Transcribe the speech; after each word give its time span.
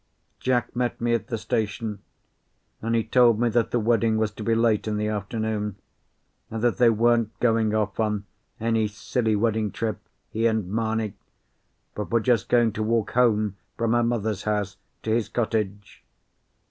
Jack 0.39 0.75
met 0.75 0.99
me 0.99 1.13
at 1.13 1.27
the 1.27 1.37
station, 1.37 2.01
and 2.81 2.95
he 2.95 3.03
told 3.03 3.39
me 3.39 3.49
that 3.49 3.69
the 3.69 3.79
wedding 3.79 4.17
was 4.17 4.31
to 4.31 4.41
be 4.41 4.55
late 4.55 4.87
in 4.87 4.97
the 4.97 5.07
afternoon, 5.07 5.75
and 6.49 6.63
that 6.63 6.77
they 6.77 6.89
weren't 6.89 7.39
going 7.39 7.75
off 7.75 7.99
on 7.99 8.25
any 8.59 8.87
silly 8.87 9.35
wedding 9.35 9.69
trip, 9.69 9.99
he 10.31 10.47
and 10.47 10.67
Mamie, 10.67 11.13
but 11.93 12.09
were 12.09 12.19
just 12.19 12.49
going 12.49 12.71
to 12.71 12.81
walk 12.81 13.11
home 13.11 13.57
from 13.77 13.93
her 13.93 14.01
mother's 14.01 14.41
house 14.45 14.77
to 15.03 15.11
his 15.11 15.29
cottage. 15.29 16.03